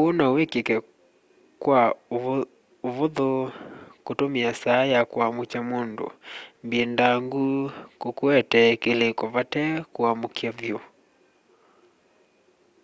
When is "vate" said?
9.34-9.64